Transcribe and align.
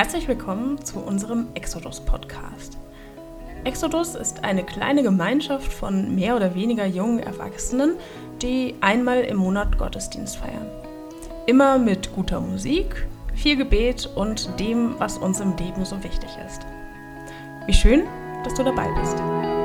Herzlich 0.00 0.28
willkommen 0.28 0.82
zu 0.82 0.98
unserem 0.98 1.48
Exodus-Podcast. 1.52 2.78
Exodus 3.64 4.14
ist 4.14 4.44
eine 4.44 4.64
kleine 4.64 5.02
Gemeinschaft 5.02 5.70
von 5.70 6.14
mehr 6.14 6.36
oder 6.36 6.54
weniger 6.54 6.86
jungen 6.86 7.18
Erwachsenen, 7.18 7.96
die 8.40 8.76
einmal 8.80 9.20
im 9.20 9.36
Monat 9.36 9.76
Gottesdienst 9.76 10.38
feiern. 10.38 10.70
Immer 11.46 11.76
mit 11.76 12.14
guter 12.14 12.40
Musik, 12.40 13.06
viel 13.34 13.58
Gebet 13.58 14.08
und 14.16 14.58
dem, 14.58 14.98
was 14.98 15.18
uns 15.18 15.38
im 15.38 15.54
Leben 15.58 15.84
so 15.84 16.02
wichtig 16.02 16.30
ist. 16.46 16.62
Wie 17.66 17.74
schön, 17.74 18.04
dass 18.42 18.54
du 18.54 18.64
dabei 18.64 18.88
bist. 18.98 19.59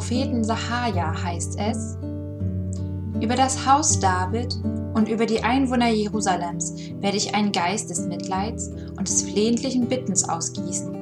Propheten 0.00 0.42
Sahaja 0.42 1.12
heißt 1.24 1.58
es, 1.60 1.98
über 3.20 3.36
das 3.36 3.66
Haus 3.66 4.00
David 4.00 4.56
und 4.94 5.10
über 5.10 5.26
die 5.26 5.44
Einwohner 5.44 5.90
Jerusalems 5.90 6.74
werde 7.00 7.18
ich 7.18 7.34
einen 7.34 7.52
Geist 7.52 7.90
des 7.90 8.06
Mitleids 8.06 8.70
und 8.96 9.06
des 9.06 9.20
flehentlichen 9.24 9.90
Bittens 9.90 10.26
ausgießen. 10.26 10.94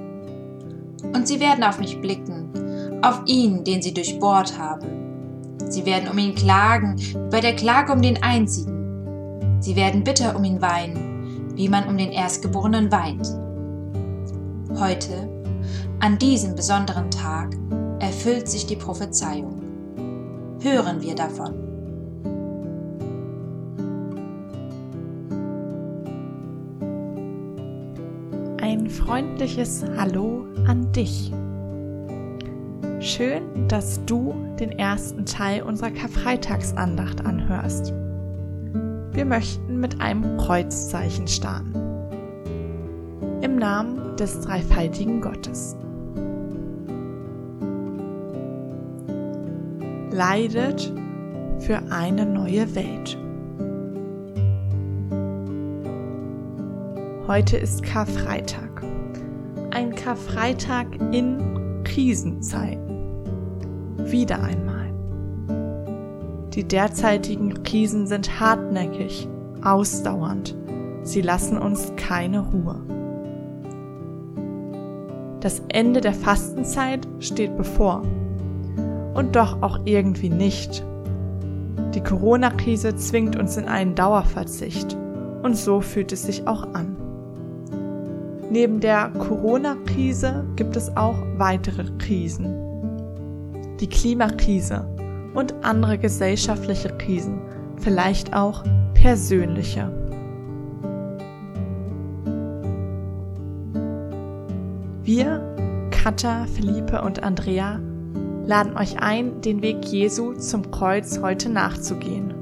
Und 1.14 1.28
sie 1.28 1.38
werden 1.38 1.62
auf 1.62 1.78
mich 1.78 2.00
blicken, 2.00 3.00
auf 3.00 3.22
ihn, 3.26 3.62
den 3.62 3.82
sie 3.82 3.94
durchbohrt 3.94 4.58
haben. 4.58 5.56
Sie 5.68 5.86
werden 5.86 6.08
um 6.10 6.18
ihn 6.18 6.34
klagen, 6.34 6.98
wie 6.98 7.14
bei 7.30 7.40
der 7.40 7.54
Klage 7.54 7.92
um 7.92 8.02
den 8.02 8.20
Einzigen. 8.20 9.60
Sie 9.60 9.76
werden 9.76 10.02
bitter 10.02 10.34
um 10.34 10.42
ihn 10.42 10.60
weinen, 10.60 11.52
wie 11.54 11.68
man 11.68 11.86
um 11.86 11.96
den 11.96 12.10
Erstgeborenen 12.10 12.90
weint. 12.90 13.28
Heute, 14.76 15.28
an 16.00 16.18
diesem 16.18 16.56
besonderen 16.56 17.12
Tag, 17.12 17.54
erfüllt 18.00 18.48
sich 18.48 18.66
die 18.66 18.76
Prophezeiung. 18.76 19.62
Hören 20.60 21.00
wir 21.00 21.14
davon. 21.14 21.54
Ein 28.60 28.90
freundliches 28.90 29.84
Hallo 29.96 30.44
an 30.66 30.92
dich. 30.92 31.32
Schön, 33.00 33.68
dass 33.68 34.04
du 34.04 34.34
den 34.58 34.72
ersten 34.72 35.24
Teil 35.24 35.62
unserer 35.62 35.90
Karfreitagsandacht 35.90 37.24
anhörst. 37.24 37.92
Wir 39.12 39.24
möchten 39.24 39.78
mit 39.80 40.00
einem 40.00 40.36
Kreuzzeichen 40.36 41.28
starten. 41.28 41.72
Im 43.40 43.56
Namen 43.56 44.16
des 44.16 44.40
dreifaltigen 44.40 45.20
Gottes. 45.20 45.77
Leidet 50.18 50.92
für 51.60 51.80
eine 51.92 52.26
neue 52.26 52.74
Welt. 52.74 53.16
Heute 57.28 57.56
ist 57.56 57.84
Karfreitag. 57.84 58.82
Ein 59.70 59.94
Karfreitag 59.94 60.88
in 61.12 61.84
Krisenzeiten. 61.84 62.98
Wieder 63.98 64.42
einmal. 64.42 64.92
Die 66.52 66.64
derzeitigen 66.64 67.62
Krisen 67.62 68.08
sind 68.08 68.40
hartnäckig, 68.40 69.28
ausdauernd. 69.62 70.56
Sie 71.02 71.20
lassen 71.20 71.58
uns 71.58 71.92
keine 71.94 72.40
Ruhe. 72.40 72.80
Das 75.38 75.62
Ende 75.68 76.00
der 76.00 76.14
Fastenzeit 76.14 77.06
steht 77.20 77.56
bevor 77.56 78.02
und 79.18 79.34
doch 79.34 79.62
auch 79.62 79.80
irgendwie 79.84 80.30
nicht. 80.30 80.84
Die 81.92 82.00
Corona-Krise 82.00 82.94
zwingt 82.94 83.34
uns 83.34 83.56
in 83.56 83.64
einen 83.64 83.96
Dauerverzicht 83.96 84.96
und 85.42 85.56
so 85.56 85.80
fühlt 85.80 86.12
es 86.12 86.22
sich 86.22 86.46
auch 86.46 86.62
an. 86.74 86.96
Neben 88.48 88.78
der 88.78 89.08
Corona-Krise 89.08 90.46
gibt 90.54 90.76
es 90.76 90.96
auch 90.96 91.16
weitere 91.36 91.84
Krisen. 91.98 92.54
Die 93.80 93.88
Klimakrise 93.88 94.86
und 95.34 95.52
andere 95.62 95.98
gesellschaftliche 95.98 96.90
Krisen, 96.90 97.40
vielleicht 97.76 98.36
auch 98.36 98.62
persönliche. 98.94 99.90
Wir, 105.02 105.42
Katja, 105.90 106.46
Philippe 106.54 107.02
und 107.02 107.24
Andrea, 107.24 107.80
laden 108.48 108.78
euch 108.78 108.98
ein, 108.98 109.42
den 109.42 109.60
Weg 109.60 109.84
Jesu 109.84 110.32
zum 110.32 110.70
Kreuz 110.70 111.20
heute 111.20 111.50
nachzugehen. 111.50 112.32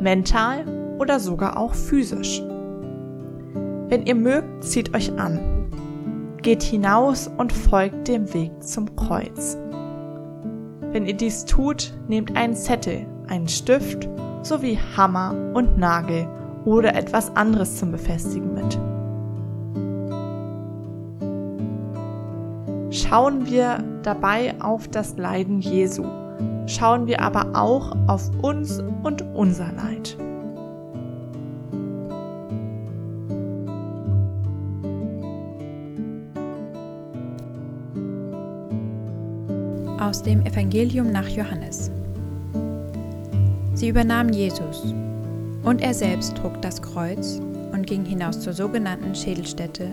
Mental 0.00 0.66
oder 0.98 1.18
sogar 1.18 1.56
auch 1.56 1.72
physisch. 1.72 2.42
Wenn 3.88 4.04
ihr 4.04 4.14
mögt, 4.14 4.64
zieht 4.64 4.94
euch 4.94 5.18
an. 5.18 5.40
Geht 6.42 6.62
hinaus 6.62 7.30
und 7.38 7.54
folgt 7.54 8.06
dem 8.06 8.32
Weg 8.34 8.62
zum 8.62 8.94
Kreuz. 8.96 9.56
Wenn 10.92 11.06
ihr 11.06 11.16
dies 11.16 11.46
tut, 11.46 11.94
nehmt 12.06 12.36
einen 12.36 12.54
Zettel, 12.54 13.06
einen 13.28 13.48
Stift 13.48 14.06
sowie 14.42 14.78
Hammer 14.94 15.34
und 15.54 15.78
Nagel 15.78 16.28
oder 16.66 16.94
etwas 16.94 17.34
anderes 17.34 17.78
zum 17.78 17.92
Befestigen 17.92 18.52
mit. 18.52 18.78
Schauen 22.94 23.46
wir 23.46 23.82
dabei 24.08 24.54
auf 24.58 24.88
das 24.88 25.18
Leiden 25.18 25.60
Jesu, 25.60 26.02
schauen 26.66 27.06
wir 27.06 27.20
aber 27.20 27.50
auch 27.52 27.94
auf 28.06 28.30
uns 28.40 28.82
und 29.02 29.20
unser 29.34 29.70
Leid. 29.72 30.16
Aus 40.00 40.22
dem 40.22 40.46
Evangelium 40.46 41.12
nach 41.12 41.28
Johannes. 41.28 41.90
Sie 43.74 43.88
übernahmen 43.88 44.32
Jesus, 44.32 44.94
und 45.64 45.82
er 45.82 45.92
selbst 45.92 46.34
trug 46.34 46.62
das 46.62 46.80
Kreuz 46.80 47.42
und 47.72 47.86
ging 47.86 48.06
hinaus 48.06 48.40
zur 48.40 48.54
sogenannten 48.54 49.14
Schädelstätte, 49.14 49.90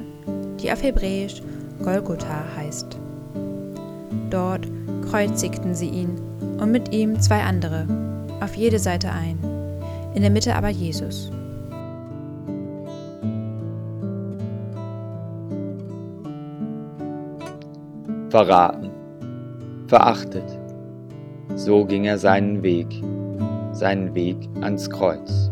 die 0.62 0.72
auf 0.72 0.82
Hebräisch 0.82 1.42
Golgotha 1.84 2.46
heißt. 2.56 2.98
Dort 4.30 4.68
kreuzigten 5.10 5.76
sie 5.76 5.90
ihn 5.90 6.20
und 6.60 6.72
mit 6.72 6.94
ihm 6.94 7.20
zwei 7.20 7.42
andere, 7.42 7.88
auf 8.42 8.56
jede 8.56 8.80
Seite 8.80 9.12
ein, 9.12 9.38
in 10.14 10.22
der 10.22 10.32
Mitte 10.32 10.56
aber 10.56 10.70
Jesus. 10.70 11.32
Verraten, 18.30 18.90
verachtet, 19.88 20.60
so 21.56 21.86
ging 21.86 22.04
er 22.04 22.18
seinen 22.18 22.62
Weg, 22.64 22.88
seinen 23.72 24.14
Weg 24.14 24.38
ans 24.60 24.90
Kreuz, 24.90 25.50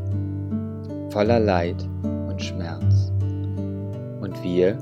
voller 1.09 1.39
Leid 1.39 1.77
und 2.03 2.41
Schmerz. 2.41 3.13
Und 4.19 4.41
wir, 4.43 4.77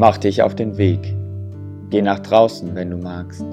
Mach 0.00 0.16
dich 0.16 0.42
auf 0.42 0.54
den 0.54 0.78
Weg. 0.78 1.14
Geh 1.90 2.00
nach 2.00 2.20
draußen, 2.20 2.74
wenn 2.74 2.88
du 2.88 2.96
magst. 2.96 3.44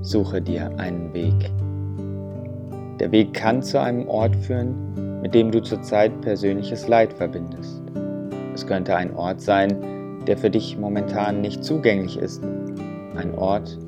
Suche 0.00 0.42
dir 0.42 0.68
einen 0.78 1.14
Weg. 1.14 1.52
Der 2.98 3.12
Weg 3.12 3.34
kann 3.34 3.62
zu 3.62 3.80
einem 3.80 4.08
Ort 4.08 4.34
führen, 4.34 5.20
mit 5.22 5.32
dem 5.32 5.52
du 5.52 5.62
zurzeit 5.62 6.20
persönliches 6.22 6.88
Leid 6.88 7.12
verbindest. 7.12 7.84
Es 8.52 8.66
könnte 8.66 8.96
ein 8.96 9.14
Ort 9.14 9.40
sein, 9.40 10.24
der 10.26 10.36
für 10.36 10.50
dich 10.50 10.76
momentan 10.76 11.40
nicht 11.40 11.62
zugänglich 11.62 12.18
ist. 12.18 12.42
Ein 13.14 13.32
Ort, 13.38 13.78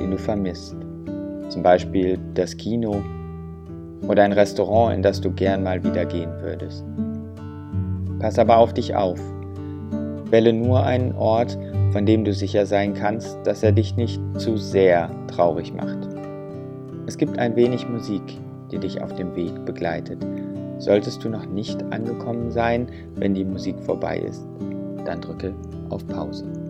den 0.00 0.10
du 0.10 0.18
vermisst. 0.18 0.74
Zum 1.50 1.62
Beispiel 1.62 2.18
das 2.34 2.56
Kino 2.56 3.00
oder 4.08 4.24
ein 4.24 4.32
Restaurant, 4.32 4.96
in 4.96 5.02
das 5.02 5.20
du 5.20 5.30
gern 5.30 5.62
mal 5.62 5.84
wieder 5.84 6.04
gehen 6.04 6.32
würdest. 6.40 6.84
Pass 8.18 8.40
aber 8.40 8.56
auf 8.56 8.74
dich 8.74 8.96
auf 8.96 9.20
Wähle 10.32 10.54
nur 10.54 10.82
einen 10.82 11.14
Ort, 11.14 11.58
von 11.92 12.06
dem 12.06 12.24
du 12.24 12.32
sicher 12.32 12.64
sein 12.64 12.94
kannst, 12.94 13.36
dass 13.44 13.62
er 13.62 13.70
dich 13.70 13.96
nicht 13.96 14.18
zu 14.38 14.56
sehr 14.56 15.10
traurig 15.28 15.74
macht. 15.74 16.08
Es 17.06 17.18
gibt 17.18 17.38
ein 17.38 17.54
wenig 17.54 17.86
Musik, 17.86 18.22
die 18.70 18.78
dich 18.78 19.02
auf 19.02 19.14
dem 19.14 19.36
Weg 19.36 19.52
begleitet. 19.66 20.26
Solltest 20.78 21.22
du 21.22 21.28
noch 21.28 21.44
nicht 21.44 21.82
angekommen 21.92 22.50
sein, 22.50 22.88
wenn 23.16 23.34
die 23.34 23.44
Musik 23.44 23.78
vorbei 23.80 24.18
ist, 24.18 24.46
dann 25.04 25.20
drücke 25.20 25.52
auf 25.90 26.06
Pause. 26.08 26.61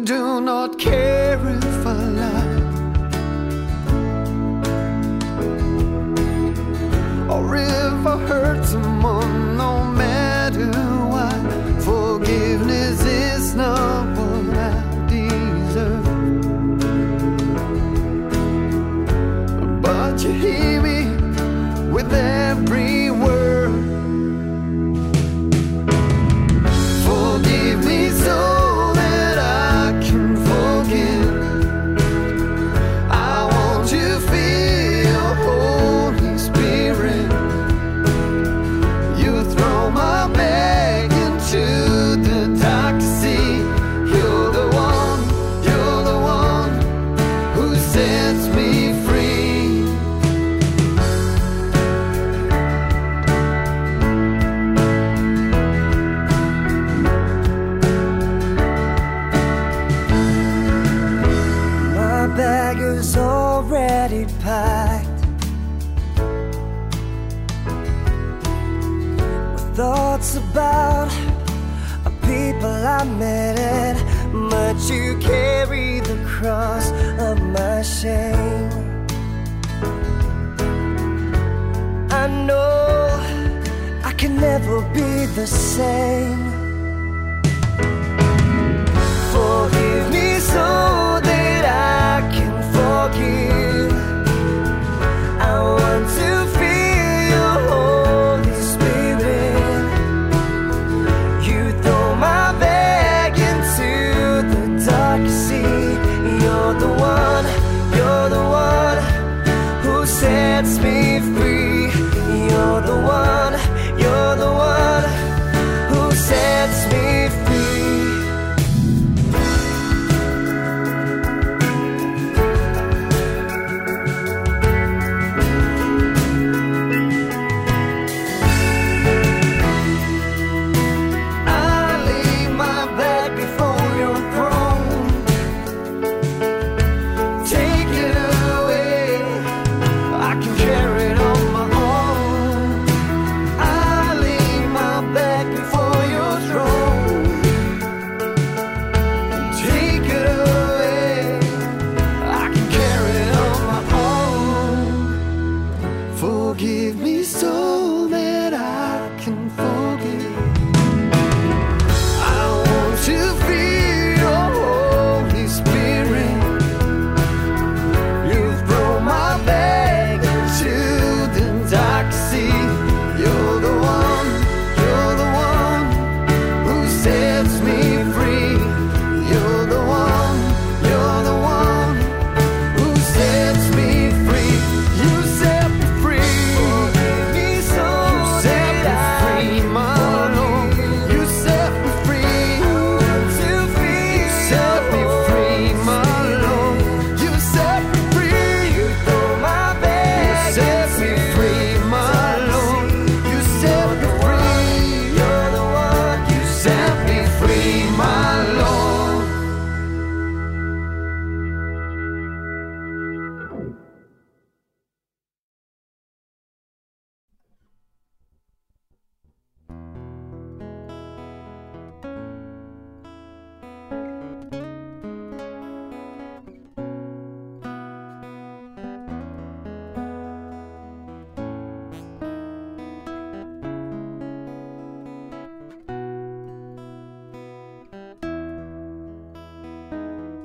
do 0.00 0.40
not 0.40 0.78
care 0.78 1.38
if 1.48 1.81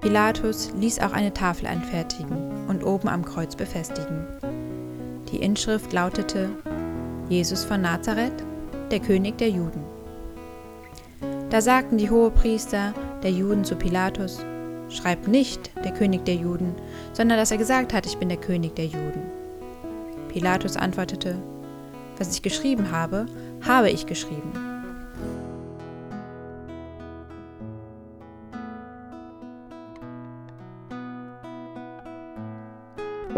Pilatus 0.08 0.72
ließ 0.80 1.00
auch 1.00 1.12
eine 1.12 1.34
Tafel 1.34 1.68
anfertigen 1.68 2.66
und 2.70 2.82
oben 2.86 3.10
am 3.10 3.26
Kreuz 3.26 3.58
befestigen. 3.58 4.26
Die 5.30 5.36
Inschrift 5.36 5.92
lautete 5.92 6.50
Jesus 7.28 7.66
von 7.66 7.82
Nazareth, 7.82 8.42
der 8.90 9.02
König 9.02 9.38
der 9.38 9.50
Juden. 9.50 9.84
Da 11.50 11.60
sagten 11.60 11.98
die 11.98 12.10
Hohepriester 12.10 12.94
der 13.22 13.32
Juden 13.32 13.66
zu 13.66 13.76
Pilatus, 13.76 14.40
schreibt 14.88 15.28
nicht 15.28 15.72
der 15.84 15.92
König 15.92 16.24
der 16.24 16.36
Juden, 16.36 16.74
sondern 17.12 17.38
dass 17.38 17.52
er 17.52 17.58
gesagt 17.58 17.92
hat, 17.92 18.06
ich 18.06 18.16
bin 18.16 18.30
der 18.30 18.38
König 18.38 18.78
der 18.78 18.86
Juden. 18.86 19.24
Pilatus 20.30 20.78
antwortete, 20.78 21.36
was 22.18 22.34
ich 22.34 22.42
geschrieben 22.42 22.92
habe, 22.92 23.26
habe 23.68 23.90
ich 23.90 24.06
geschrieben. 24.06 24.67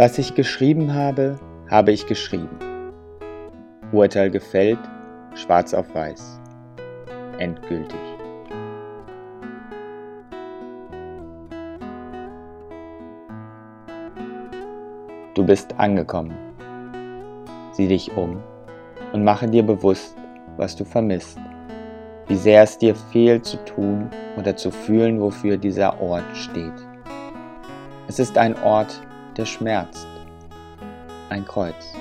Was 0.01 0.18
ich 0.18 0.34
geschrieben 0.34 0.94
habe, 0.94 1.38
habe 1.70 1.91
ich 1.91 2.08
geschrieben. 2.08 2.58
Urteil 3.91 4.32
gefällt, 4.32 4.79
schwarz 5.36 5.74
auf 5.74 5.94
weiß. 5.94 6.39
Endgültig. 7.38 8.00
Du 15.34 15.46
bist 15.46 15.77
angekommen. 15.77 16.34
Sieh 17.74 17.89
dich 17.89 18.15
um 18.15 18.41
und 19.12 19.25
mache 19.25 19.50
dir 19.50 19.63
bewusst, 19.63 20.15
was 20.56 20.77
du 20.77 20.86
vermisst, 20.86 21.38
wie 22.29 22.38
sehr 22.38 22.63
es 22.63 22.77
dir 22.77 22.96
fehlt 22.96 23.46
zu 23.46 23.58
tun 23.65 24.10
oder 24.38 24.56
zu 24.56 24.72
fühlen, 24.72 25.20
wofür 25.20 25.58
dieser 25.58 26.00
Ort 26.00 26.38
steht. 26.38 26.88
Es 28.08 28.18
ist 28.18 28.38
ein 28.38 28.56
Ort, 28.63 29.01
der 29.39 29.46
schmerzt, 29.46 30.05
ein 31.29 31.46
Kreuz. 31.46 31.96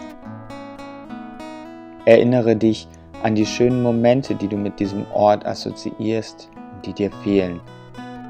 Erinnere 2.04 2.56
dich 2.56 2.88
an 3.22 3.36
die 3.36 3.46
schönen 3.46 3.80
Momente, 3.80 4.34
die 4.34 4.48
du 4.48 4.56
mit 4.56 4.80
diesem 4.80 5.06
Ort 5.12 5.46
assoziierst 5.46 6.50
und 6.74 6.86
die 6.86 6.92
dir 6.92 7.12
fehlen. 7.22 7.60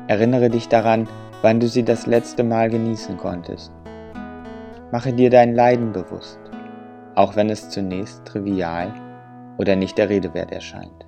Erinnere 0.09 0.50
dich 0.50 0.69
daran, 0.69 1.09
wann 1.41 1.59
du 1.59 1.69
sie 1.69 1.85
das 1.85 2.05
letzte 2.07 2.45
Mal 2.45 2.69
genießen 2.69 3.17
konntest. 3.17 3.73
Mache 4.93 5.15
dir 5.15 5.31
dein 5.31 5.55
Leiden 5.55 5.93
bewusst, 5.93 6.38
auch 7.15 7.35
wenn 7.35 7.49
es 7.49 7.71
zunächst 7.71 8.27
trivial 8.27 8.93
oder 9.57 9.75
nicht 9.75 9.97
der 9.97 10.11
Rede 10.11 10.35
wert 10.35 10.53
erscheint. 10.53 11.07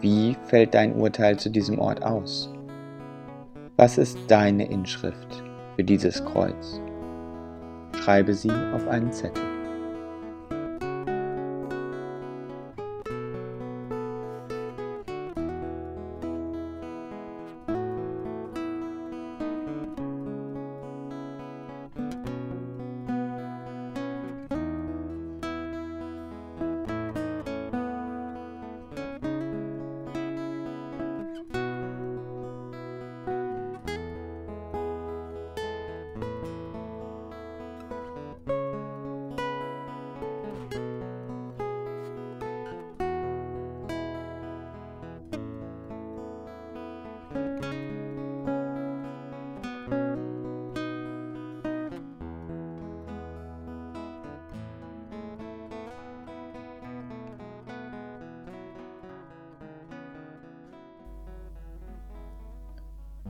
Wie 0.00 0.36
fällt 0.46 0.74
dein 0.74 0.96
Urteil 0.96 1.38
zu 1.38 1.50
diesem 1.50 1.78
Ort 1.78 2.02
aus? 2.02 2.52
Was 3.76 3.96
ist 3.96 4.18
deine 4.28 4.68
Inschrift 4.68 5.44
für 5.78 5.84
dieses 5.84 6.24
Kreuz? 6.24 6.80
Schreibe 8.02 8.34
sie 8.34 8.50
auf 8.74 8.88
einen 8.88 9.12
Zettel. 9.12 9.57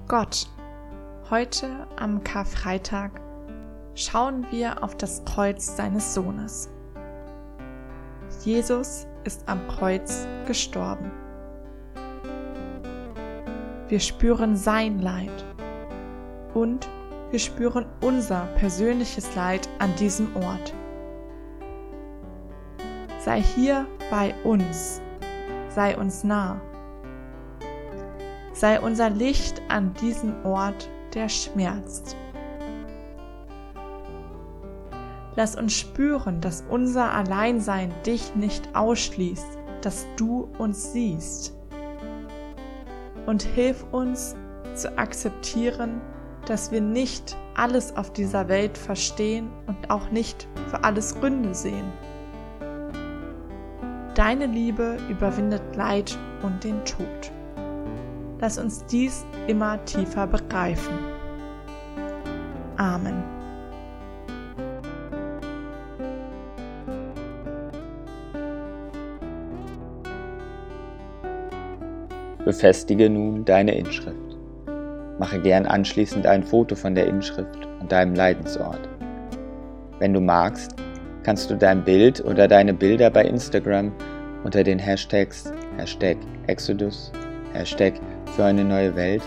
Gott, 0.09 0.47
heute 1.29 1.87
am 1.97 2.25
Karfreitag 2.25 3.21
schauen 3.95 4.47
wir 4.51 4.83
auf 4.83 4.97
das 4.97 5.23
Kreuz 5.27 5.77
seines 5.77 6.15
Sohnes. 6.15 6.71
Jesus 8.43 9.07
ist 9.25 9.47
am 9.47 9.69
Kreuz 9.69 10.27
gestorben. 10.47 11.11
Wir 13.89 14.01
spüren 14.01 14.57
sein 14.57 15.01
Leid 15.01 15.45
und 16.55 16.89
wir 17.31 17.39
spüren 17.39 17.85
unser 18.01 18.47
persönliches 18.57 19.35
Leid 19.35 19.69
an 19.79 19.95
diesem 19.97 20.35
Ort. 20.37 20.73
Sei 23.19 23.43
hier 23.43 23.87
bei 24.11 24.35
uns, 24.43 25.03
sei 25.69 25.99
uns 25.99 26.25
nah 26.25 26.59
sei 28.59 28.81
unser 28.81 29.09
Licht 29.09 29.63
an 29.69 29.95
diesem 29.95 30.35
Ort, 30.45 30.91
der 31.15 31.29
schmerzt. 31.29 32.17
Lass 35.37 35.55
uns 35.55 35.75
spüren, 35.75 36.41
dass 36.41 36.65
unser 36.69 37.13
Alleinsein 37.13 37.95
dich 38.05 38.35
nicht 38.35 38.75
ausschließt, 38.75 39.47
dass 39.83 40.07
du 40.17 40.49
uns 40.59 40.93
siehst. 40.93 41.57
Und 43.27 43.43
hilf 43.43 43.85
uns 43.93 44.35
zu 44.75 44.99
akzeptieren, 44.99 46.01
dass 46.47 46.73
wir 46.73 46.81
nicht 46.81 47.37
alles 47.55 47.97
auf 47.97 48.13
dieser 48.13 48.49
Welt 48.49 48.77
verstehen 48.77 49.51
und 49.69 49.89
auch 49.89 50.11
nicht 50.11 50.49
für 50.67 50.83
alles 50.83 51.15
Gründe 51.15 51.55
sehen. 51.55 51.93
Deine 54.17 54.47
Liebe 54.47 54.97
überwindet 55.09 55.77
Leid 55.77 56.19
und 56.43 56.65
den 56.65 56.85
Tod. 56.85 57.38
Lass 58.41 58.57
uns 58.57 58.85
dies 58.87 59.27
immer 59.49 59.85
tiefer 59.85 60.27
begreifen. 60.27 60.95
Amen. 62.77 63.25
Befestige 72.45 73.11
nun 73.11 73.45
deine 73.45 73.77
Inschrift. 73.77 74.17
Mache 75.19 75.41
gern 75.41 75.67
anschließend 75.67 76.25
ein 76.25 76.45
Foto 76.45 76.77
von 76.77 76.95
der 76.95 77.09
Inschrift 77.09 77.67
und 77.81 77.91
deinem 77.91 78.15
Leidensort. 78.15 78.89
Wenn 79.99 80.15
du 80.15 80.21
magst, 80.21 80.77
kannst 81.25 81.51
du 81.51 81.57
dein 81.57 81.85
Bild 81.85 82.25
oder 82.25 82.47
deine 82.47 82.73
Bilder 82.73 83.11
bei 83.11 83.25
Instagram 83.25 83.93
unter 84.45 84.63
den 84.63 84.79
Hashtags 84.79 85.53
Hashtag 85.77 86.17
Exodus, 86.47 87.13
Hashtag 87.53 87.95
für 88.35 88.45
eine 88.45 88.65
neue 88.65 88.95
Welt, 88.95 89.23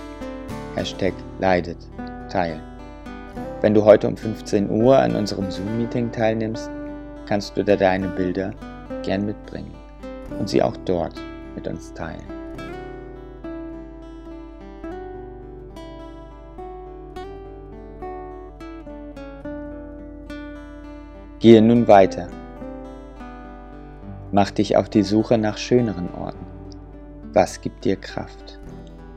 Hashtag 0.76 1.14
leidet, 1.40 1.78
teilen. 2.30 2.62
Wenn 3.62 3.74
du 3.74 3.84
heute 3.86 4.08
um 4.08 4.18
15 4.18 4.70
Uhr 4.70 4.98
an 4.98 5.16
unserem 5.16 5.52
Zoom-Meeting 5.52 6.12
teilnimmst, 6.12 6.70
kannst 7.28 7.56
du 7.56 7.64
da 7.64 7.76
deine 7.76 8.08
Bilder 8.08 8.54
gern 9.04 9.26
mitbringen 9.26 9.74
und 10.40 10.50
sie 10.50 10.64
auch 10.64 10.76
dort 10.86 11.14
mit 11.56 11.68
uns 11.68 11.94
teilen. 11.94 12.24
Gehe 21.40 21.62
nun 21.62 21.88
weiter. 21.88 22.30
Mach 24.32 24.52
dich 24.52 24.78
auf 24.78 24.90
die 24.90 25.02
Suche 25.02 25.38
nach 25.38 25.58
schöneren 25.58 26.14
Orten. 26.14 26.46
Was 27.34 27.62
gibt 27.62 27.84
dir 27.84 27.96
Kraft? 27.96 28.61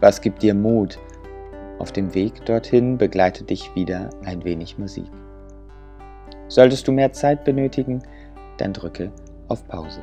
Was 0.04 0.20
gibt 0.20 0.42
dir 0.42 0.52
Mut? 0.52 0.98
Auf 1.78 1.90
dem 1.90 2.12
Weg 2.12 2.44
dorthin 2.44 2.98
begleitet 2.98 3.48
dich 3.48 3.74
wieder 3.74 4.10
ein 4.26 4.44
wenig 4.44 4.76
Musik. 4.76 5.06
Solltest 6.46 6.86
du 6.86 6.92
mehr 6.92 7.14
Zeit 7.14 7.42
benötigen, 7.42 8.02
dann 8.58 8.74
drücke 8.74 9.10
auf 9.48 9.66
Pause. 9.66 10.02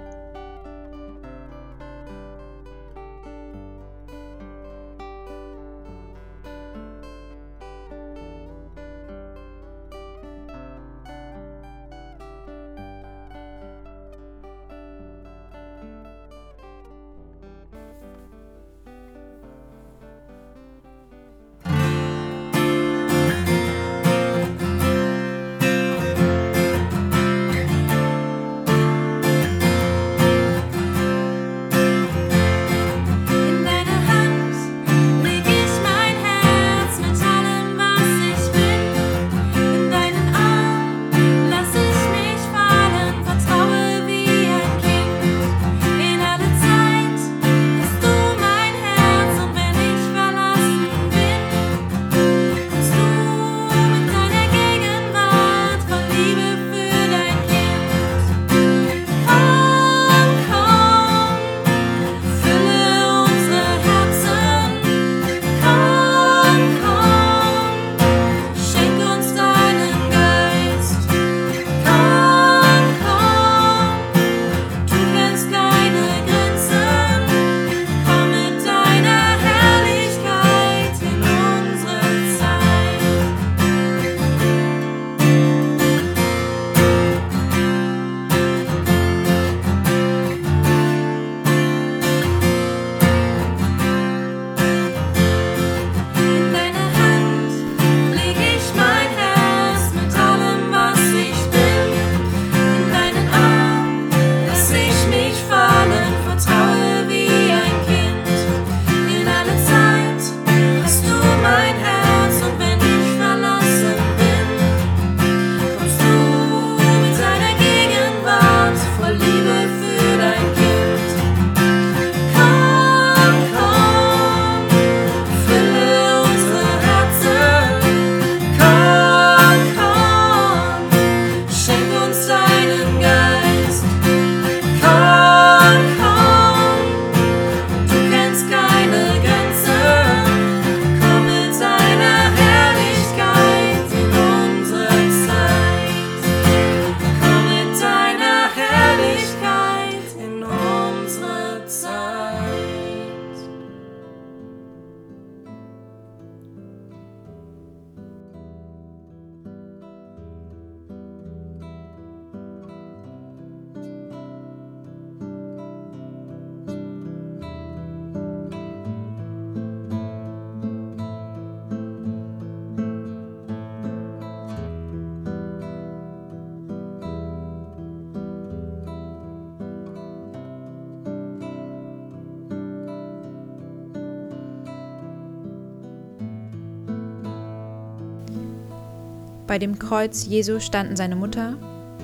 Bei 189.51 189.59
dem 189.59 189.77
Kreuz 189.77 190.25
Jesu 190.27 190.61
standen 190.61 190.95
seine 190.95 191.17
Mutter 191.17 191.57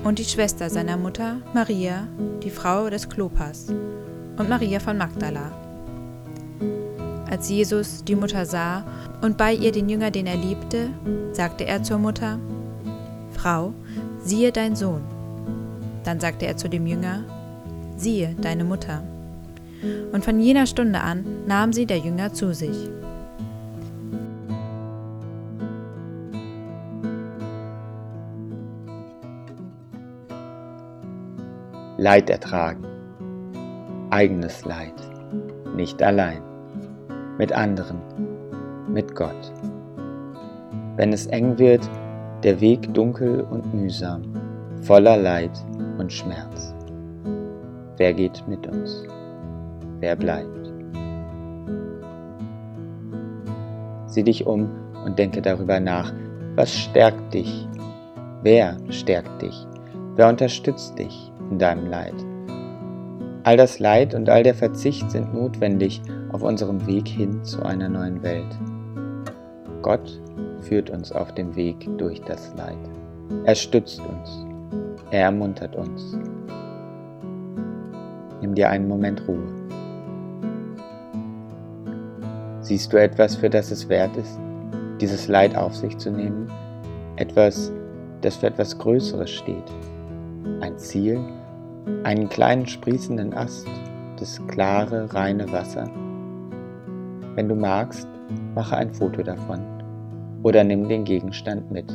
und 0.04 0.18
die 0.18 0.24
Schwester 0.26 0.68
seiner 0.68 0.98
Mutter, 0.98 1.38
Maria, 1.54 2.06
die 2.42 2.50
Frau 2.50 2.90
des 2.90 3.08
Klopas, 3.08 3.68
und 4.36 4.50
Maria 4.50 4.80
von 4.80 4.98
Magdala. 4.98 5.50
Als 7.30 7.48
Jesus 7.48 8.04
die 8.04 8.16
Mutter 8.16 8.44
sah 8.44 8.84
und 9.22 9.38
bei 9.38 9.54
ihr 9.54 9.72
den 9.72 9.88
Jünger, 9.88 10.10
den 10.10 10.26
er 10.26 10.36
liebte, 10.36 10.90
sagte 11.32 11.64
er 11.64 11.82
zur 11.82 11.96
Mutter, 11.96 12.38
Frau, 13.30 13.72
siehe 14.22 14.52
dein 14.52 14.76
Sohn. 14.76 15.00
Dann 16.04 16.20
sagte 16.20 16.44
er 16.44 16.58
zu 16.58 16.68
dem 16.68 16.86
Jünger, 16.86 17.24
siehe 17.96 18.36
deine 18.42 18.64
Mutter. 18.64 19.02
Und 20.12 20.22
von 20.22 20.38
jener 20.38 20.66
Stunde 20.66 21.00
an 21.00 21.24
nahm 21.46 21.72
sie 21.72 21.86
der 21.86 21.96
Jünger 21.96 22.34
zu 22.34 22.52
sich. 22.52 22.90
Leid 32.00 32.30
ertragen. 32.30 32.84
Eigenes 34.10 34.64
Leid. 34.64 34.94
Nicht 35.74 36.00
allein. 36.00 36.40
Mit 37.38 37.52
anderen. 37.52 37.98
Mit 38.88 39.16
Gott. 39.16 39.52
Wenn 40.94 41.12
es 41.12 41.26
eng 41.26 41.58
wird, 41.58 41.90
der 42.44 42.60
Weg 42.60 42.94
dunkel 42.94 43.40
und 43.40 43.74
mühsam, 43.74 44.22
voller 44.82 45.16
Leid 45.16 45.50
und 45.98 46.12
Schmerz. 46.12 46.72
Wer 47.96 48.14
geht 48.14 48.46
mit 48.46 48.64
uns? 48.68 49.02
Wer 49.98 50.14
bleibt? 50.14 50.72
Sieh 54.06 54.22
dich 54.22 54.46
um 54.46 54.70
und 55.04 55.18
denke 55.18 55.42
darüber 55.42 55.80
nach, 55.80 56.12
was 56.54 56.72
stärkt 56.72 57.34
dich? 57.34 57.66
Wer 58.44 58.76
stärkt 58.88 59.42
dich? 59.42 59.66
Wer 60.14 60.28
unterstützt 60.28 60.96
dich 60.96 61.27
in 61.50 61.58
deinem 61.58 61.86
Leid? 61.86 62.14
All 63.44 63.56
das 63.56 63.78
Leid 63.78 64.14
und 64.14 64.28
all 64.28 64.42
der 64.42 64.54
Verzicht 64.54 65.10
sind 65.10 65.32
notwendig 65.32 66.02
auf 66.32 66.42
unserem 66.42 66.86
Weg 66.86 67.08
hin 67.08 67.42
zu 67.44 67.62
einer 67.62 67.88
neuen 67.88 68.22
Welt. 68.22 68.58
Gott 69.82 70.20
führt 70.60 70.90
uns 70.90 71.12
auf 71.12 71.32
dem 71.34 71.54
Weg 71.56 71.88
durch 71.98 72.20
das 72.22 72.52
Leid. 72.56 72.76
Er 73.44 73.54
stützt 73.54 74.00
uns. 74.00 74.44
Er 75.10 75.22
ermuntert 75.22 75.74
uns. 75.76 76.18
Nimm 78.40 78.54
dir 78.54 78.68
einen 78.68 78.88
Moment 78.88 79.26
Ruhe. 79.26 79.48
Siehst 82.60 82.92
du 82.92 83.00
etwas, 83.00 83.36
für 83.36 83.48
das 83.48 83.70
es 83.70 83.88
wert 83.88 84.14
ist, 84.16 84.38
dieses 85.00 85.28
Leid 85.28 85.56
auf 85.56 85.74
sich 85.74 85.96
zu 85.96 86.10
nehmen? 86.10 86.50
Etwas, 87.16 87.72
das 88.20 88.36
für 88.36 88.48
etwas 88.48 88.76
Größeres 88.76 89.30
steht? 89.30 89.64
Ein 90.60 90.76
Ziel? 90.76 91.20
Einen 92.04 92.28
kleinen 92.28 92.66
sprießenden 92.66 93.32
Ast? 93.34 93.66
Das 94.18 94.44
klare, 94.48 95.12
reine 95.14 95.50
Wasser? 95.52 95.88
Wenn 97.34 97.48
du 97.48 97.54
magst, 97.54 98.08
mache 98.54 98.76
ein 98.76 98.92
Foto 98.92 99.22
davon 99.22 99.60
oder 100.42 100.64
nimm 100.64 100.88
den 100.88 101.04
Gegenstand 101.04 101.70
mit. 101.70 101.86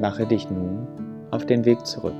Mache 0.00 0.26
dich 0.26 0.50
nun 0.50 0.88
auf 1.30 1.46
den 1.46 1.64
Weg 1.64 1.86
zurück. 1.86 2.16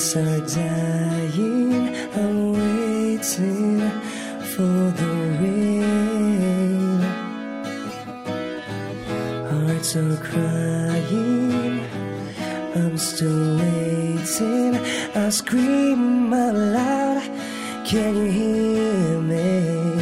Trees 0.00 0.16
are 0.16 0.40
dying. 0.40 1.94
I'm 2.14 2.52
waiting 2.52 3.80
for 4.52 4.92
the 5.00 5.12
rain. 5.40 7.00
Hearts 9.50 9.96
are 9.96 10.16
crying, 10.16 11.80
I'm 12.74 12.96
still 12.96 13.58
waiting. 13.58 14.76
I 15.14 15.28
scream 15.30 16.32
out 16.32 16.54
loud, 16.54 17.22
can 17.84 18.16
you 18.16 18.30
hear 18.40 19.20
me? 19.20 20.00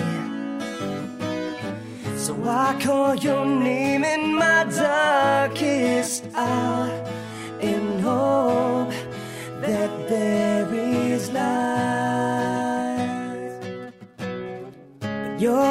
So 2.17 2.35
I 2.45 2.79
call 2.81 3.15
your 3.17 3.47
name 3.47 4.05
in 4.05 4.35
my 4.35 4.65
darkest 4.65 6.25
hour 6.35 7.08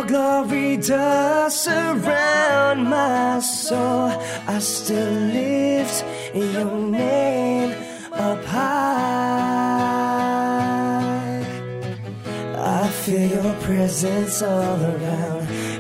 glory 0.08 0.78
does 0.78 1.54
surround 1.64 2.90
my 2.90 3.40
soul. 3.40 4.10
I 4.48 4.60
still 4.60 5.12
lift 5.12 6.06
your 6.34 6.72
name 6.90 7.76
up 8.14 8.44
high. 8.46 9.68
I 12.56 12.88
feel 13.02 13.28
your 13.38 13.54
presence 13.62 14.42
all 14.42 14.82
around. 14.92 15.27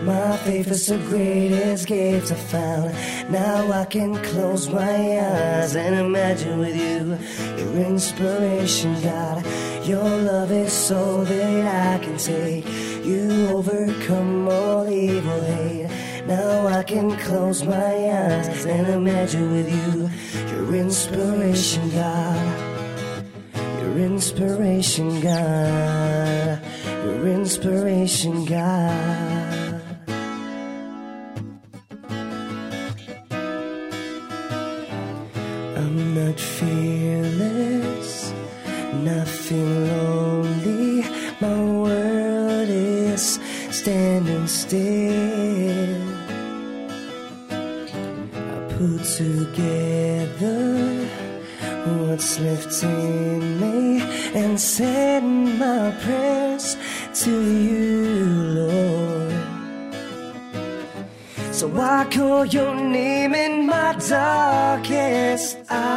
My 0.08 0.38
faith 0.38 0.72
is 0.72 0.88
the 0.88 1.00
greatest 1.00 1.86
gift 1.86 2.32
I 2.32 2.36
found. 2.36 2.93
Now 3.30 3.70
I 3.70 3.84
can 3.84 4.15
close 4.24 4.70
my 4.70 5.20
eyes 5.20 5.76
and 5.76 5.96
imagine 5.96 6.60
with 6.60 6.78
you 6.78 7.17
your 7.58 7.86
inspiration, 7.86 9.02
God. 9.02 9.46
Your 9.86 10.08
love 10.08 10.50
is 10.54 10.72
so 10.72 11.26
that 11.26 11.98
I 11.98 12.02
can 12.02 12.17
take. 12.17 12.65
You 13.04 13.50
overcome 13.50 14.48
all 14.48 14.88
evil 14.88 15.41
hate. 15.41 15.89
Now 16.26 16.67
I 16.67 16.84
can 16.84 17.17
close 17.17 17.65
my 17.65 17.76
eyes 17.76 18.65
and 18.65 18.88
imagine 18.88 19.52
with 19.52 19.70
you 19.70 20.10
your 20.56 20.74
inspiration, 20.74 21.89
God. 21.89 22.60
Your 23.82 23.98
inspiration, 23.98 25.20
God. 25.20 26.62
Your 27.04 27.28
inspiration, 27.28 28.46
God. 28.46 29.67
Not 36.28 36.40
fearless, 36.42 38.34
nothing 38.96 39.88
lonely. 39.88 41.06
My 41.40 41.58
world 41.84 42.68
is 42.70 43.40
standing 43.72 44.46
still. 44.48 46.02
I 47.50 48.58
put 48.76 49.04
together 49.06 50.60
what's 51.96 52.40
left 52.42 52.84
in 52.84 53.62
me 53.62 54.02
and 54.36 54.60
send 54.60 55.58
my 55.58 55.92
prayers 56.04 56.76
to 57.24 57.32
you, 57.32 58.26
Lord. 58.60 59.34
So 61.54 61.72
I 61.80 62.06
call 62.12 62.44
your 62.44 62.76
name 62.76 63.34
in 63.34 63.66
my 63.66 63.96
darkest 64.10 65.58
hour 65.70 65.97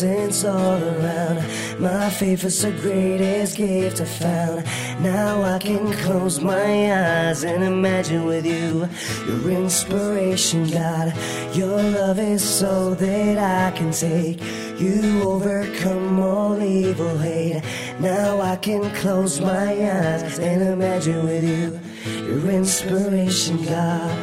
presence 0.00 0.44
all 0.44 0.82
around. 0.82 1.44
My 1.78 2.08
faith 2.08 2.44
is 2.44 2.62
the 2.62 2.72
greatest 2.72 3.58
gift 3.58 4.00
I 4.00 4.06
found. 4.06 4.64
Now 5.02 5.42
I 5.42 5.58
can 5.58 5.92
close 6.04 6.40
my 6.40 7.28
eyes 7.28 7.44
and 7.44 7.62
imagine 7.62 8.24
with 8.24 8.46
you 8.46 8.88
your 9.26 9.50
inspiration, 9.50 10.70
God. 10.70 11.12
Your 11.54 11.82
love 11.82 12.18
is 12.18 12.42
so 12.42 12.94
that 12.94 13.36
I 13.36 13.76
can 13.76 13.92
take. 13.92 14.40
You 14.80 15.22
overcome 15.22 16.18
all 16.18 16.62
evil 16.62 17.18
hate. 17.18 17.62
Now 17.98 18.40
I 18.40 18.56
can 18.56 18.90
close 18.94 19.38
my 19.38 19.68
eyes 19.68 20.38
and 20.38 20.62
imagine 20.62 21.26
with 21.26 21.44
you 21.44 21.78
your 22.24 22.50
inspiration, 22.50 23.66
God. 23.66 24.18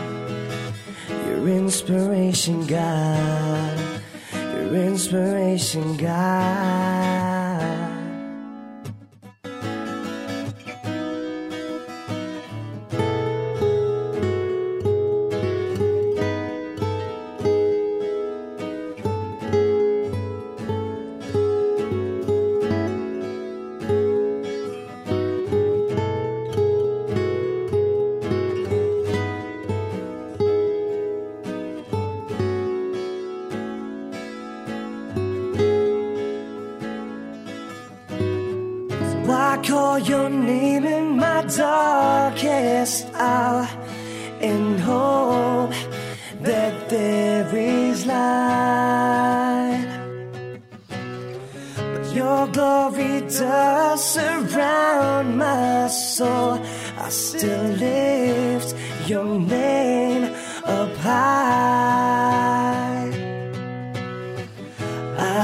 Your 1.27 1.47
inspiration, 1.47 2.65
God. 2.65 3.96
Your 4.67 4.75
inspiration, 4.75 5.95
God. 5.95 7.46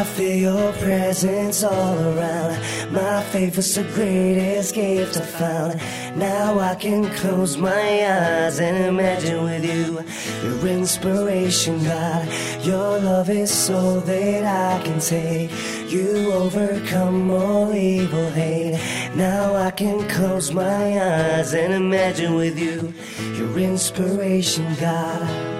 I 0.03 0.05
feel 0.05 0.35
your 0.35 0.73
presence 0.73 1.63
all 1.63 1.97
around. 1.97 2.59
My 2.91 3.23
faith 3.31 3.57
is 3.57 3.73
the 3.73 3.83
greatest 3.95 4.75
gift 4.75 5.15
I 5.15 5.21
found. 5.21 5.79
Now 6.19 6.59
I 6.59 6.75
can 6.75 7.09
close 7.15 7.55
my 7.55 7.71
eyes 7.71 8.59
and 8.59 8.75
imagine 8.83 9.45
with 9.45 9.63
you 9.63 10.03
your 10.43 10.67
inspiration, 10.67 11.85
God. 11.85 12.27
Your 12.65 12.99
love 12.99 13.29
is 13.29 13.49
so 13.49 14.01
that 14.01 14.43
I 14.43 14.83
can 14.83 14.99
take. 14.99 15.49
You 15.89 16.33
overcome 16.33 17.31
all 17.31 17.73
evil 17.73 18.29
hate. 18.31 18.77
Now 19.15 19.55
I 19.55 19.71
can 19.71 20.05
close 20.09 20.51
my 20.51 20.99
eyes 20.99 21.53
and 21.53 21.73
imagine 21.73 22.35
with 22.35 22.59
you 22.59 22.93
your 23.37 23.57
inspiration, 23.57 24.75
God. 24.81 25.52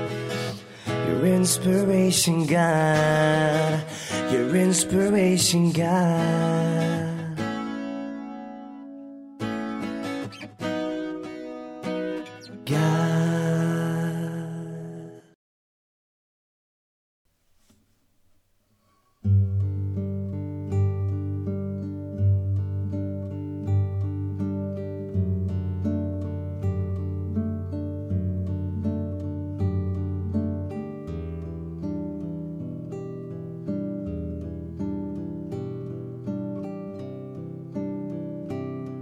Your 1.08 1.26
inspiration, 1.26 2.46
God. 2.46 3.84
Your 4.32 4.56
inspiration, 4.56 5.72
God. 5.72 7.14
God. 12.66 13.03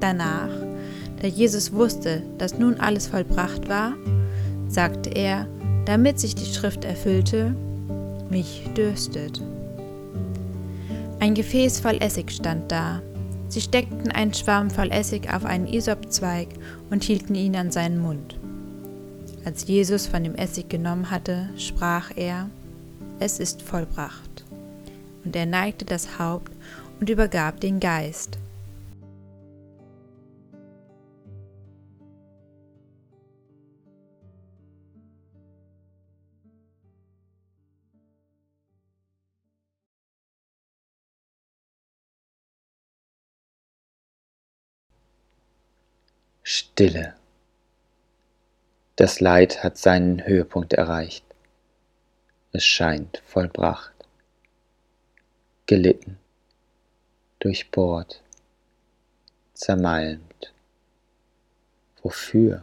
Danach, 0.02 0.50
da 1.22 1.28
Jesus 1.28 1.72
wusste, 1.72 2.24
dass 2.38 2.58
nun 2.58 2.80
alles 2.80 3.08
vollbracht 3.08 3.70
war, 3.70 3.94
sagte 4.68 5.12
er, 5.12 5.48
damit 5.86 6.20
sich 6.20 6.36
die 6.36 6.52
Schrift 6.52 6.84
erfüllte, 6.84 7.56
mich 8.30 8.68
dürstet. 8.76 9.42
Ein 11.20 11.36
Gefäß 11.36 11.80
voll 11.80 11.98
Essig 12.00 12.32
stand 12.32 12.72
da. 12.72 13.02
Sie 13.48 13.62
steckten 13.62 14.12
einen 14.12 14.34
Schwamm 14.34 14.72
voll 14.72 14.92
Essig 14.92 15.32
auf 15.32 15.46
einen 15.46 15.68
Isopzweig 15.68 16.48
und 16.90 17.04
hielten 17.04 17.36
ihn 17.36 17.56
an 17.56 17.70
seinen 17.70 18.02
Mund. 18.02 18.40
Als 19.46 19.68
Jesus 19.68 20.08
von 20.08 20.24
dem 20.24 20.36
Essig 20.36 20.70
genommen 20.70 21.12
hatte, 21.12 21.50
sprach 21.58 22.12
er, 22.16 22.50
es 23.20 23.40
ist 23.40 23.62
vollbracht. 23.62 24.46
Und 25.24 25.36
er 25.36 25.46
neigte 25.46 25.86
das 25.86 26.18
Haupt 26.18 26.52
und 27.00 27.10
übergab 27.10 27.60
den 27.60 27.80
Geist. 27.80 28.40
Stille. 46.82 47.14
Das 48.96 49.20
Leid 49.20 49.64
hat 49.64 49.78
seinen 49.78 50.26
Höhepunkt 50.26 50.74
erreicht. 50.74 51.24
Es 52.54 52.66
scheint 52.66 53.22
vollbracht. 53.24 53.94
Gelitten, 55.68 56.18
durchbohrt, 57.38 58.24
zermalmt. 59.54 60.54
Wofür? 62.02 62.62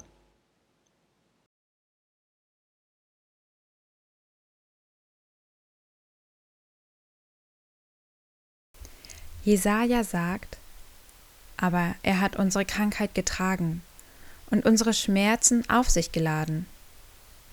Jesaja 9.45 10.03
sagt, 10.03 10.59
aber 11.57 11.95
er 12.03 12.21
hat 12.21 12.35
unsere 12.35 12.65
Krankheit 12.65 13.15
getragen 13.15 13.83
und 14.51 14.65
unsere 14.65 14.95
Schmerzen 14.95 15.69
auf 15.69 15.91
sich 15.91 16.13
geladen. 16.13 16.67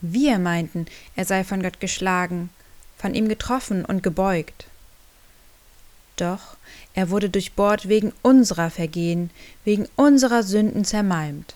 Wir 0.01 0.39
meinten, 0.39 0.85
er 1.15 1.25
sei 1.25 1.43
von 1.43 1.61
Gott 1.63 1.79
geschlagen, 1.79 2.49
von 2.97 3.13
ihm 3.13 3.27
getroffen 3.27 3.85
und 3.85 4.03
gebeugt. 4.03 4.67
Doch 6.17 6.57
er 6.93 7.09
wurde 7.09 7.29
durchbohrt 7.29 7.89
wegen 7.89 8.13
unserer 8.21 8.69
Vergehen, 8.69 9.29
wegen 9.63 9.87
unserer 9.95 10.43
Sünden 10.43 10.85
zermalmt. 10.85 11.55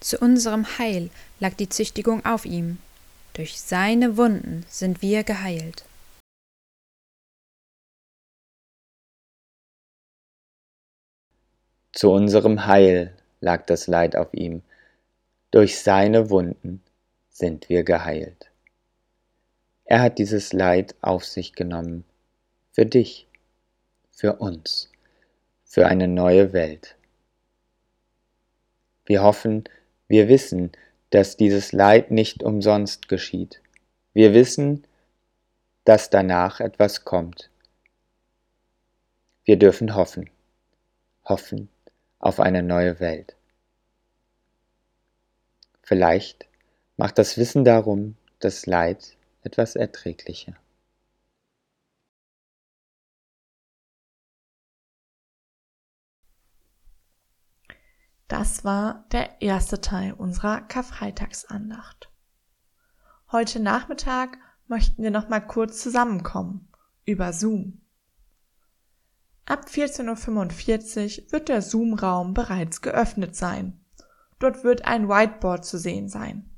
Zu 0.00 0.18
unserem 0.18 0.78
Heil 0.78 1.10
lag 1.40 1.54
die 1.54 1.68
Züchtigung 1.68 2.24
auf 2.24 2.44
ihm. 2.44 2.78
Durch 3.32 3.60
seine 3.60 4.16
Wunden 4.16 4.64
sind 4.68 5.02
wir 5.02 5.24
geheilt. 5.24 5.84
Zu 11.92 12.10
unserem 12.10 12.66
Heil 12.66 13.17
lag 13.40 13.66
das 13.66 13.86
Leid 13.86 14.16
auf 14.16 14.32
ihm. 14.34 14.62
Durch 15.50 15.80
seine 15.80 16.30
Wunden 16.30 16.82
sind 17.30 17.68
wir 17.68 17.84
geheilt. 17.84 18.50
Er 19.84 20.02
hat 20.02 20.18
dieses 20.18 20.52
Leid 20.52 20.94
auf 21.00 21.24
sich 21.24 21.54
genommen. 21.54 22.04
Für 22.72 22.84
dich, 22.84 23.26
für 24.10 24.34
uns, 24.34 24.90
für 25.64 25.86
eine 25.86 26.08
neue 26.08 26.52
Welt. 26.52 26.96
Wir 29.06 29.22
hoffen, 29.22 29.64
wir 30.06 30.28
wissen, 30.28 30.72
dass 31.10 31.36
dieses 31.36 31.72
Leid 31.72 32.10
nicht 32.10 32.42
umsonst 32.42 33.08
geschieht. 33.08 33.62
Wir 34.12 34.34
wissen, 34.34 34.86
dass 35.84 36.10
danach 36.10 36.60
etwas 36.60 37.04
kommt. 37.04 37.50
Wir 39.44 39.58
dürfen 39.58 39.94
hoffen. 39.94 40.28
Hoffen 41.24 41.70
auf 42.18 42.40
eine 42.40 42.62
neue 42.62 43.00
Welt. 43.00 43.36
Vielleicht 45.82 46.46
macht 46.96 47.18
das 47.18 47.38
Wissen 47.38 47.64
darum 47.64 48.16
das 48.40 48.66
Leid 48.66 49.16
etwas 49.42 49.76
erträglicher. 49.76 50.54
Das 58.28 58.62
war 58.62 59.06
der 59.10 59.40
erste 59.40 59.80
Teil 59.80 60.12
unserer 60.12 60.60
Karfreitagsandacht. 60.60 62.10
Heute 63.32 63.58
Nachmittag 63.58 64.36
möchten 64.66 65.02
wir 65.02 65.10
noch 65.10 65.30
mal 65.30 65.40
kurz 65.40 65.80
zusammenkommen 65.80 66.68
über 67.06 67.32
Zoom. 67.32 67.80
Ab 69.48 69.64
14.45 69.66 71.24
Uhr 71.24 71.32
wird 71.32 71.48
der 71.48 71.62
Zoom-Raum 71.62 72.34
bereits 72.34 72.82
geöffnet 72.82 73.34
sein. 73.34 73.80
Dort 74.38 74.62
wird 74.62 74.84
ein 74.84 75.08
Whiteboard 75.08 75.64
zu 75.64 75.78
sehen 75.78 76.10
sein. 76.10 76.50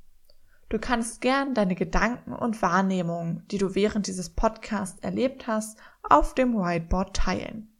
Du 0.68 0.80
kannst 0.80 1.20
gern 1.20 1.54
deine 1.54 1.76
Gedanken 1.76 2.32
und 2.32 2.60
Wahrnehmungen, 2.62 3.46
die 3.48 3.58
du 3.58 3.76
während 3.76 4.08
dieses 4.08 4.30
Podcasts 4.30 4.98
erlebt 5.02 5.46
hast, 5.46 5.78
auf 6.02 6.34
dem 6.34 6.56
Whiteboard 6.56 7.14
teilen. 7.14 7.72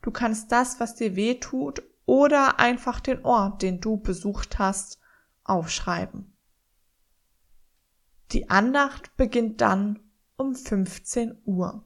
Du 0.00 0.10
kannst 0.10 0.50
das, 0.52 0.80
was 0.80 0.94
dir 0.94 1.14
weh 1.14 1.34
tut 1.34 1.82
oder 2.06 2.58
einfach 2.60 2.98
den 2.98 3.22
Ort, 3.26 3.60
den 3.60 3.82
du 3.82 3.98
besucht 3.98 4.58
hast, 4.58 5.00
aufschreiben. 5.44 6.34
Die 8.30 8.48
Andacht 8.48 9.14
beginnt 9.18 9.60
dann 9.60 10.00
um 10.38 10.54
15 10.54 11.42
Uhr. 11.44 11.84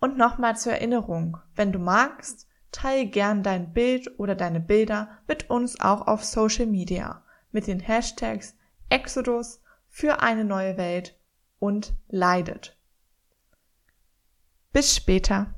Und 0.00 0.16
nochmal 0.16 0.56
zur 0.56 0.72
Erinnerung, 0.72 1.36
wenn 1.54 1.72
du 1.72 1.78
magst, 1.78 2.48
teile 2.72 3.06
gern 3.06 3.42
dein 3.42 3.72
Bild 3.72 4.18
oder 4.18 4.34
deine 4.34 4.60
Bilder 4.60 5.18
mit 5.28 5.50
uns 5.50 5.80
auch 5.80 6.06
auf 6.06 6.24
Social 6.24 6.66
Media 6.66 7.22
mit 7.52 7.66
den 7.66 7.80
Hashtags 7.80 8.56
Exodus 8.88 9.62
für 9.88 10.20
eine 10.20 10.44
neue 10.44 10.76
Welt 10.76 11.18
und 11.58 11.94
leidet. 12.08 12.76
Bis 14.72 14.94
später. 14.94 15.54